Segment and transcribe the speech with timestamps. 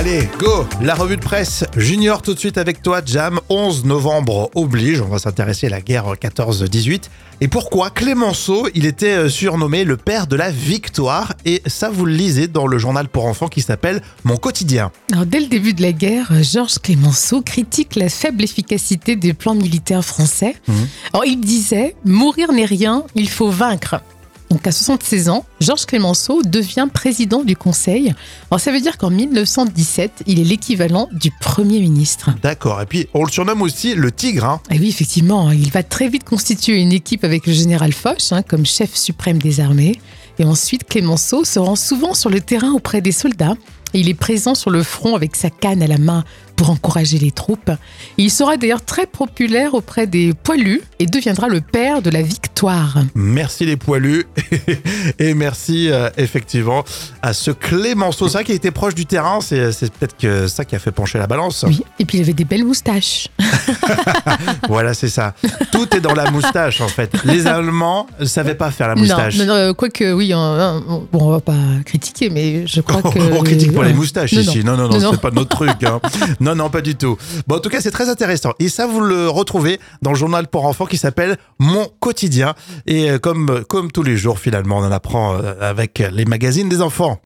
[0.00, 3.38] Allez, go La revue de presse Junior tout de suite avec toi, Jam.
[3.50, 7.02] 11 novembre oblige, on va s'intéresser à la guerre 14-18.
[7.42, 11.34] Et pourquoi Clémenceau, il était euh, surnommé le père de la victoire.
[11.44, 14.90] Et ça, vous le lisez dans le journal pour enfants qui s'appelle Mon quotidien.
[15.12, 19.54] Alors, dès le début de la guerre, Georges Clémenceau critique la faible efficacité des plans
[19.54, 20.56] militaires français.
[21.12, 23.96] Alors, il disait Mourir n'est rien, il faut vaincre.
[24.60, 28.12] Donc à 76 ans, Georges Clémenceau devient président du Conseil.
[28.50, 32.28] Alors ça veut dire qu'en 1917, il est l'équivalent du Premier ministre.
[32.42, 32.82] D'accord.
[32.82, 34.44] Et puis, on le surnomme aussi le tigre.
[34.44, 34.60] Hein.
[34.70, 38.42] Et oui, effectivement, il va très vite constituer une équipe avec le général Foch hein,
[38.42, 39.98] comme chef suprême des armées.
[40.38, 43.56] Et ensuite, Clémenceau se rend souvent sur le terrain auprès des soldats.
[43.94, 46.22] Il est présent sur le front avec sa canne à la main
[46.60, 47.70] pour encourager les troupes.
[48.18, 52.98] Il sera d'ailleurs très populaire auprès des poilus et deviendra le père de la victoire.
[53.14, 54.26] Merci les poilus
[55.18, 56.84] et merci euh, effectivement
[57.22, 58.28] à ce Clémenceau.
[58.28, 60.90] Ça qui a été proche du terrain, c'est c'est peut-être que ça qui a fait
[60.92, 61.64] pencher la balance.
[61.66, 63.28] Oui, et puis il avait des belles moustaches.
[64.68, 65.34] Voilà, c'est ça.
[65.72, 67.10] Tout est dans la moustache en fait.
[67.24, 69.36] Les Allemands ne savaient pas faire la moustache.
[69.38, 73.02] Non, non, non, quoique oui, hein, hein, bon, on va pas critiquer, mais je crois
[73.12, 73.18] que...
[73.32, 73.96] On critique pour les Ouais.
[73.96, 74.62] moustaches Non, ici.
[74.64, 75.10] Non, non, non, Non, non.
[75.12, 75.82] c'est pas notre truc.
[75.84, 76.00] hein.
[76.38, 77.16] Non, non, pas du tout.
[77.46, 78.52] Bon, en tout cas, c'est très intéressant.
[78.58, 82.54] Et ça, vous le retrouvez dans le journal pour enfants qui s'appelle Mon quotidien.
[82.86, 86.68] Et euh, comme, comme tous les jours, finalement, on en apprend euh, avec les magazines
[86.68, 87.20] des enfants.